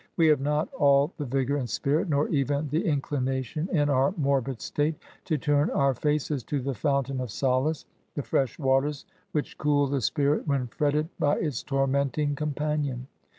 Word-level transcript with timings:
We 0.17 0.25
have 0.29 0.41
not 0.41 0.73
all 0.73 1.13
the 1.17 1.27
vigour 1.27 1.57
and 1.57 1.69
spirit,— 1.69 2.09
^nor 2.09 2.27
even 2.31 2.69
the 2.69 2.83
inclination, 2.87 3.69
in 3.71 3.87
our 3.87 4.15
morbid 4.17 4.59
state, 4.59 4.95
to 5.25 5.37
turn 5.37 5.69
our 5.69 5.93
faces 5.93 6.43
to 6.45 6.59
the 6.59 6.73
fountain 6.73 7.21
of 7.21 7.29
solace— 7.29 7.85
^the 8.17 8.23
fresh 8.25 8.57
waters 8.57 9.05
which 9.31 9.59
cool 9.59 9.85
the 9.85 10.01
spirit 10.01 10.47
wh^n 10.47 10.71
fretted 10.73 11.09
by 11.19 11.35
its 11.35 11.61
tormenting 11.61 12.33
com 12.33 12.53
panion. 12.55 12.99